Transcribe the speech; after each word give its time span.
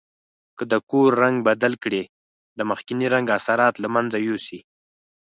که 0.57 0.63
د 0.71 0.73
کور 0.89 1.09
رنګ 1.23 1.35
بدل 1.47 1.73
کړئ 1.83 2.03
د 2.57 2.59
مخکني 2.69 3.07
رنګ 3.13 3.27
اثرات 3.37 3.75
له 3.83 3.87
منځه 3.95 4.17
یوسئ. 4.27 4.59